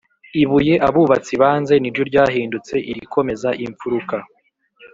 Ibuye 0.43 0.73
abubaatsi 0.87 1.33
banze, 1.41 1.73
niryo 1.77 2.03
ryahindutse 2.09 2.75
irikomeza 2.91 3.49
impfuruka 3.65 4.15